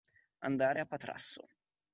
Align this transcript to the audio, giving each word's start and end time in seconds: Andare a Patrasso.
Andare 0.39 0.79
a 0.81 0.85
Patrasso. 0.87 1.47